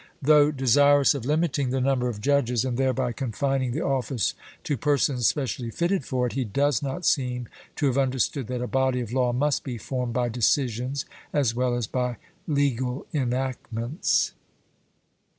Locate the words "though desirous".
0.19-1.13